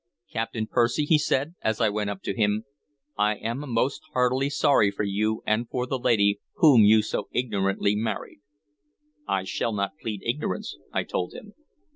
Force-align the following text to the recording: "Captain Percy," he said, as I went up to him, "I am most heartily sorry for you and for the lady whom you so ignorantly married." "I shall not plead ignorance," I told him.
"Captain 0.33 0.65
Percy," 0.65 1.05
he 1.05 1.19
said, 1.19 1.53
as 1.61 1.79
I 1.79 1.89
went 1.89 2.09
up 2.09 2.23
to 2.23 2.35
him, 2.35 2.65
"I 3.19 3.35
am 3.35 3.71
most 3.71 4.01
heartily 4.13 4.49
sorry 4.49 4.89
for 4.89 5.03
you 5.03 5.43
and 5.45 5.69
for 5.69 5.85
the 5.85 5.99
lady 5.99 6.39
whom 6.55 6.83
you 6.83 7.03
so 7.03 7.27
ignorantly 7.33 7.95
married." 7.95 8.41
"I 9.27 9.43
shall 9.43 9.73
not 9.73 9.99
plead 10.01 10.23
ignorance," 10.25 10.75
I 10.91 11.03
told 11.03 11.35
him. 11.35 11.53